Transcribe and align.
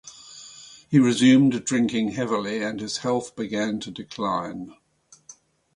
He 0.89 0.97
resumed 0.97 1.63
drinking 1.63 2.13
heavily 2.13 2.63
and 2.63 2.79
his 2.79 2.97
health 3.05 3.35
began 3.35 3.79
to 3.81 3.91
decline. 3.91 4.75